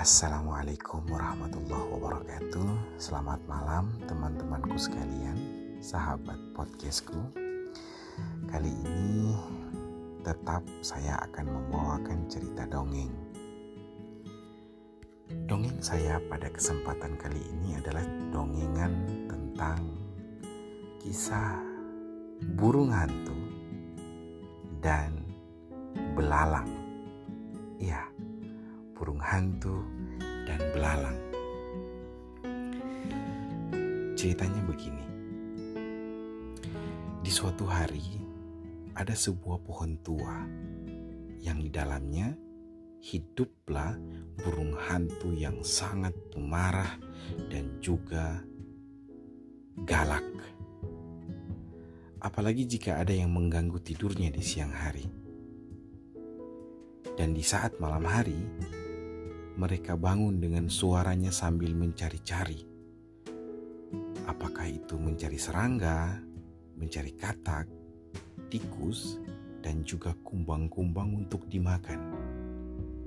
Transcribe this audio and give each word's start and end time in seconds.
Assalamualaikum 0.00 1.12
warahmatullahi 1.12 1.92
wabarakatuh. 1.92 2.96
Selamat 2.96 3.36
malam 3.44 3.92
teman-temanku 4.08 4.80
sekalian 4.80 5.36
Sahabat 5.76 6.40
podcastku. 6.56 7.20
Kali 8.48 8.72
ini 8.80 9.36
tetap 10.24 10.64
saya 10.80 11.20
akan 11.28 11.52
membawakan 11.52 12.24
cerita 12.32 12.64
dongeng. 12.64 13.12
Dongeng 15.44 15.84
saya 15.84 16.16
pada 16.32 16.48
kesempatan 16.48 17.20
kali 17.20 17.44
ini 17.60 17.76
adalah 17.76 18.08
dongengan 18.32 19.04
tentang 19.28 19.84
kisah 20.96 21.60
burung 22.56 22.88
hantu 22.88 23.36
dan 24.80 25.12
belalang. 26.16 26.72
Iya, 27.76 28.09
burung 29.00 29.24
hantu 29.24 29.80
dan 30.44 30.60
belalang. 30.76 31.16
Ceritanya 34.12 34.60
begini. 34.68 35.06
Di 37.24 37.32
suatu 37.32 37.64
hari 37.64 38.20
ada 38.92 39.16
sebuah 39.16 39.64
pohon 39.64 39.96
tua 40.04 40.44
yang 41.40 41.56
di 41.64 41.72
dalamnya 41.72 42.36
hiduplah 43.00 43.96
burung 44.36 44.76
hantu 44.76 45.32
yang 45.32 45.64
sangat 45.64 46.12
pemarah 46.28 47.00
dan 47.48 47.80
juga 47.80 48.44
galak. 49.80 50.28
Apalagi 52.20 52.68
jika 52.68 53.00
ada 53.00 53.16
yang 53.16 53.32
mengganggu 53.32 53.80
tidurnya 53.80 54.28
di 54.28 54.44
siang 54.44 54.76
hari. 54.76 55.08
Dan 57.16 57.32
di 57.32 57.40
saat 57.40 57.80
malam 57.80 58.04
hari, 58.04 58.36
mereka 59.60 59.92
bangun 59.92 60.40
dengan 60.40 60.72
suaranya 60.72 61.28
sambil 61.28 61.76
mencari-cari. 61.76 62.64
Apakah 64.24 64.64
itu 64.64 64.96
mencari 64.96 65.36
serangga, 65.36 66.16
mencari 66.80 67.12
katak, 67.12 67.68
tikus, 68.48 69.20
dan 69.60 69.84
juga 69.84 70.16
kumbang-kumbang 70.24 71.12
untuk 71.12 71.44
dimakan. 71.52 72.00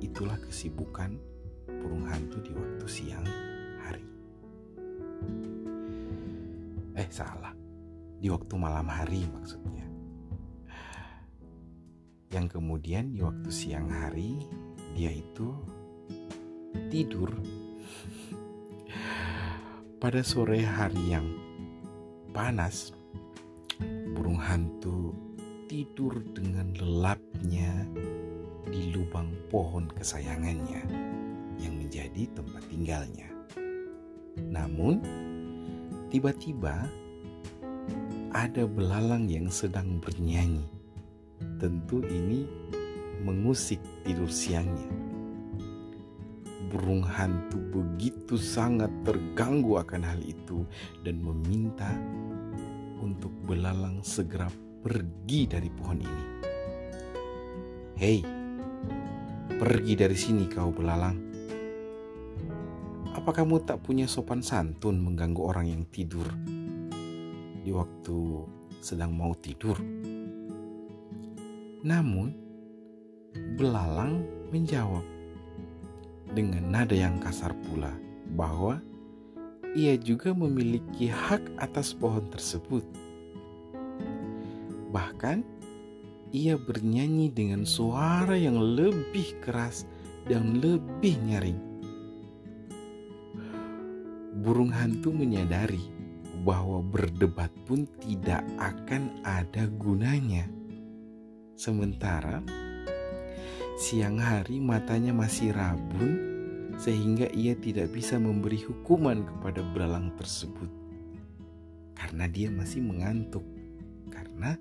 Itulah 0.00 0.40
kesibukan 0.40 1.20
burung 1.68 2.08
hantu 2.08 2.40
di 2.40 2.56
waktu 2.56 2.86
siang 2.88 3.28
hari. 3.84 4.04
Eh, 6.96 7.08
salah. 7.12 7.52
Di 8.18 8.32
waktu 8.32 8.56
malam 8.56 8.88
hari 8.88 9.28
maksudnya. 9.28 9.84
Yang 12.32 12.56
kemudian 12.56 13.12
di 13.12 13.20
waktu 13.20 13.52
siang 13.52 13.92
hari 13.92 14.48
dia 14.96 15.12
itu 15.12 15.52
tidur 16.86 17.34
pada 19.98 20.22
sore 20.22 20.62
hari 20.62 21.10
yang 21.10 21.26
panas 22.30 22.94
burung 24.14 24.38
hantu 24.38 25.10
tidur 25.66 26.22
dengan 26.30 26.70
lelapnya 26.78 27.82
di 28.70 28.94
lubang 28.94 29.26
pohon 29.50 29.90
kesayangannya 29.90 30.86
yang 31.58 31.74
menjadi 31.74 32.30
tempat 32.38 32.62
tinggalnya. 32.70 33.28
Namun, 34.38 35.02
tiba-tiba 36.14 36.86
ada 38.30 38.64
belalang 38.70 39.26
yang 39.26 39.50
sedang 39.50 39.98
bernyanyi. 39.98 40.62
Tentu 41.58 42.06
ini 42.06 42.46
mengusik 43.26 43.82
tidur 44.06 44.30
siangnya 44.30 45.07
burung 46.68 47.00
hantu 47.00 47.56
begitu 47.72 48.36
sangat 48.36 48.92
terganggu 49.02 49.80
akan 49.80 50.04
hal 50.04 50.20
itu 50.20 50.68
dan 51.00 51.18
meminta 51.18 51.88
untuk 53.00 53.32
belalang 53.48 54.04
segera 54.04 54.52
pergi 54.84 55.48
dari 55.48 55.70
pohon 55.72 55.98
ini. 55.98 56.24
Hei, 57.98 58.22
pergi 59.58 59.94
dari 59.98 60.14
sini 60.14 60.46
kau 60.46 60.70
belalang. 60.70 61.18
Apa 63.18 63.34
kamu 63.34 63.66
tak 63.66 63.82
punya 63.82 64.06
sopan 64.06 64.38
santun 64.38 65.02
mengganggu 65.02 65.42
orang 65.42 65.66
yang 65.66 65.82
tidur 65.90 66.30
di 67.66 67.74
waktu 67.74 68.46
sedang 68.78 69.10
mau 69.10 69.34
tidur? 69.34 69.74
Namun, 71.82 72.30
belalang 73.58 74.22
menjawab, 74.54 75.02
dengan 76.32 76.64
nada 76.68 76.96
yang 76.96 77.16
kasar 77.20 77.52
pula 77.68 77.92
bahwa 78.36 78.80
ia 79.76 79.94
juga 80.00 80.32
memiliki 80.32 81.08
hak 81.08 81.44
atas 81.60 81.92
pohon 81.92 82.24
tersebut. 82.32 82.84
Bahkan, 84.88 85.44
ia 86.32 86.56
bernyanyi 86.56 87.32
dengan 87.32 87.64
suara 87.64 88.36
yang 88.36 88.56
lebih 88.56 89.36
keras 89.44 89.84
dan 90.28 90.60
lebih 90.60 91.16
nyaring. 91.24 91.60
Burung 94.44 94.72
hantu 94.72 95.12
menyadari 95.12 95.82
bahwa 96.46 96.80
berdebat 96.80 97.50
pun 97.66 97.84
tidak 98.00 98.44
akan 98.56 99.10
ada 99.26 99.66
gunanya. 99.76 100.46
Sementara 101.58 102.38
Siang 103.78 104.18
hari 104.18 104.58
matanya 104.58 105.14
masih 105.14 105.54
rabun 105.54 106.18
sehingga 106.82 107.30
ia 107.30 107.54
tidak 107.54 107.94
bisa 107.94 108.18
memberi 108.18 108.58
hukuman 108.58 109.22
kepada 109.22 109.62
belalang 109.70 110.10
tersebut. 110.18 110.66
Karena 111.94 112.26
dia 112.26 112.50
masih 112.50 112.82
mengantuk. 112.82 113.46
Karena 114.10 114.58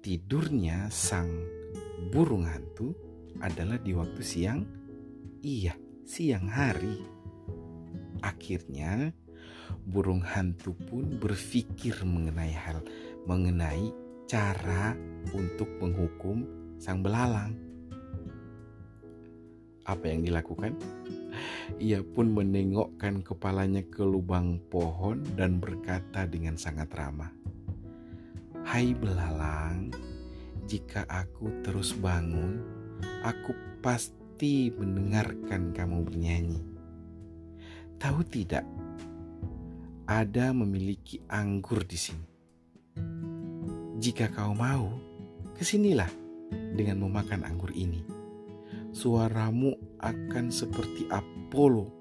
tidurnya 0.00 0.88
sang 0.88 1.28
burung 2.08 2.48
hantu 2.48 2.96
adalah 3.44 3.76
di 3.76 3.92
waktu 3.92 4.24
siang. 4.24 4.64
Iya, 5.44 5.76
siang 6.08 6.48
hari. 6.48 7.04
Akhirnya 8.24 9.12
burung 9.84 10.24
hantu 10.24 10.72
pun 10.72 11.20
berpikir 11.20 12.00
mengenai 12.00 12.56
hal 12.56 12.80
mengenai 13.28 13.92
cara 14.24 14.96
untuk 15.36 15.68
menghukum 15.84 16.48
sang 16.80 17.04
belalang 17.04 17.65
apa 19.86 20.10
yang 20.10 20.26
dilakukan? 20.26 20.74
Ia 21.78 22.02
pun 22.02 22.34
menengokkan 22.34 23.22
kepalanya 23.22 23.86
ke 23.86 24.02
lubang 24.02 24.58
pohon 24.66 25.22
dan 25.38 25.62
berkata 25.62 26.26
dengan 26.26 26.58
sangat 26.58 26.90
ramah, 26.94 27.30
"Hai 28.66 28.96
belalang, 28.96 29.94
jika 30.66 31.06
aku 31.06 31.62
terus 31.62 31.94
bangun, 31.94 32.62
aku 33.22 33.54
pasti 33.84 34.74
mendengarkan 34.74 35.70
kamu 35.70 36.02
bernyanyi. 36.02 36.60
Tahu 37.96 38.20
tidak, 38.26 38.64
ada 40.06 40.50
memiliki 40.50 41.22
anggur 41.30 41.84
di 41.84 41.98
sini. 41.98 42.26
Jika 43.96 44.28
kau 44.32 44.52
mau, 44.52 44.92
ke 45.56 45.64
sinilah 45.64 46.10
dengan 46.72 47.04
memakan 47.04 47.44
anggur 47.44 47.72
ini." 47.76 48.15
Suaramu 48.96 49.76
akan 50.00 50.48
seperti 50.48 51.04
Apollo 51.12 51.92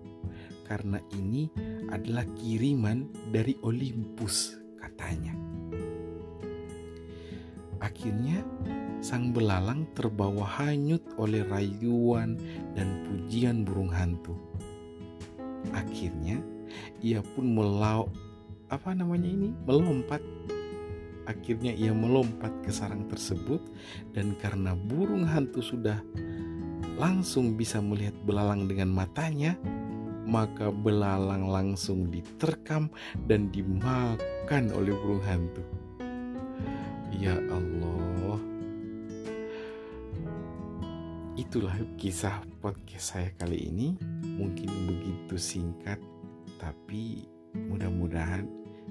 karena 0.64 1.04
ini 1.12 1.52
adalah 1.92 2.24
kiriman 2.40 3.12
dari 3.36 3.60
Olympus 3.68 4.56
katanya. 4.80 5.36
Akhirnya 7.84 8.40
sang 9.04 9.36
belalang 9.36 9.92
terbawa 9.92 10.48
hanyut 10.48 11.04
oleh 11.20 11.44
rayuan 11.44 12.40
dan 12.74 13.04
pujian 13.04 13.68
burung 13.68 13.92
hantu. 13.92 14.34
Akhirnya 15.76 16.40
ia 17.04 17.20
pun 17.20 17.52
melau 17.52 18.08
apa 18.72 18.96
namanya 18.96 19.28
ini 19.30 19.52
melompat 19.68 20.24
Akhirnya 21.26 21.74
ia 21.74 21.90
melompat 21.90 22.54
ke 22.62 22.70
sarang 22.70 23.10
tersebut 23.10 23.58
dan 24.14 24.38
karena 24.38 24.78
burung 24.78 25.26
hantu 25.26 25.58
sudah 25.58 25.98
langsung 26.96 27.60
bisa 27.60 27.84
melihat 27.84 28.16
belalang 28.24 28.68
dengan 28.72 28.92
matanya, 28.92 29.60
maka 30.26 30.72
belalang 30.72 31.48
langsung 31.52 32.08
diterkam 32.10 32.90
dan 33.28 33.52
dimakan 33.52 34.72
oleh 34.74 34.96
burung 34.96 35.24
hantu. 35.24 35.64
Ya 37.16 37.36
Allah, 37.48 38.40
itulah 41.40 41.76
kisah 41.96 42.44
podcast 42.60 43.16
saya 43.16 43.30
kali 43.40 43.72
ini. 43.72 43.96
Mungkin 44.36 44.68
begitu 44.68 45.36
singkat, 45.40 46.00
tapi 46.60 47.24
mudah-mudahan 47.56 48.48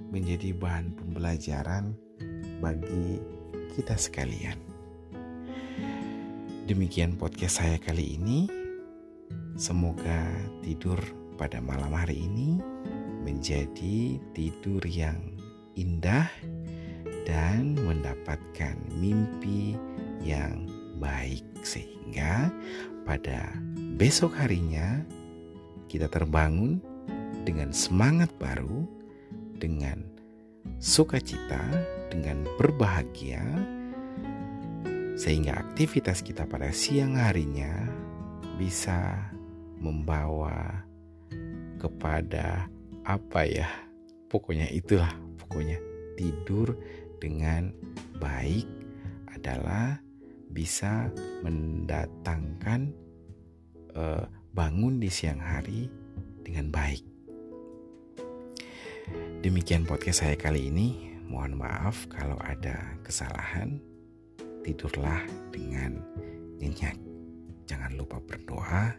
menjadi 0.09 0.57
bahan 0.57 0.97
pembelajaran 0.97 1.93
bagi 2.65 3.21
kita 3.77 3.99
sekalian. 3.99 4.74
Demikian 6.65 7.21
podcast 7.21 7.61
saya 7.61 7.77
kali 7.77 8.17
ini. 8.17 8.49
Semoga 9.53 10.33
tidur 10.65 10.97
pada 11.37 11.61
malam 11.61 11.93
hari 11.93 12.25
ini 12.25 12.57
menjadi 13.21 14.17
tidur 14.33 14.81
yang 14.89 15.21
indah 15.77 16.25
dan 17.29 17.77
mendapatkan 17.77 18.81
mimpi 18.97 19.77
yang 20.25 20.65
baik 20.97 21.45
sehingga 21.61 22.49
pada 23.05 23.53
besok 24.01 24.33
harinya 24.33 25.05
kita 25.93 26.09
terbangun 26.09 26.81
dengan 27.45 27.77
semangat 27.77 28.33
baru, 28.41 28.89
dengan 29.61 30.01
sukacita, 30.81 31.61
dengan 32.09 32.49
berbahagia, 32.57 33.45
sehingga 35.15 35.55
aktivitas 35.59 36.23
kita 36.23 36.47
pada 36.47 36.75
siang 36.75 37.15
harinya 37.15 37.87
bisa 38.59 39.31
membawa 39.79 40.87
kepada 41.79 42.67
apa 43.05 43.41
ya, 43.45 43.69
pokoknya 44.33 44.71
itulah, 44.73 45.11
pokoknya 45.39 45.79
tidur 46.19 46.75
dengan 47.21 47.71
baik 48.19 48.67
adalah 49.31 50.01
bisa 50.55 51.11
mendatangkan 51.43 52.95
uh, 53.99 54.25
bangun 54.55 55.03
di 55.03 55.11
siang 55.11 55.43
hari 55.43 55.91
dengan 56.47 56.71
baik. 56.71 57.05
Demikian 59.45 59.85
podcast 59.85 60.25
saya 60.25 60.39
kali 60.39 60.73
ini. 60.73 61.13
Mohon 61.29 61.67
maaf 61.67 62.09
kalau 62.09 62.39
ada 62.41 62.97
kesalahan. 63.05 63.94
Tidurlah 64.65 65.21
dengan 65.53 66.01
nyenyak. 66.57 66.97
Jangan 67.69 67.93
lupa 68.01 68.17
berdoa. 68.25 68.97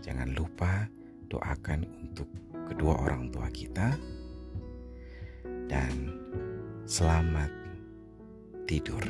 Jangan 0.00 0.32
lupa 0.32 0.88
doakan 1.28 1.84
untuk 2.00 2.24
kedua 2.72 2.96
orang 2.96 3.28
tua 3.28 3.52
kita. 3.52 3.92
Dan 5.68 6.16
selamat 6.88 7.52
tidur. 8.64 9.04